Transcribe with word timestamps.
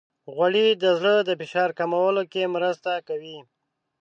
غوړې 0.33 0.67
د 0.83 0.85
زړه 0.99 1.15
د 1.27 1.29
فشار 1.39 1.69
کمولو 1.79 2.23
کې 2.31 2.51
مرسته 2.55 2.91
کوي. 3.07 3.39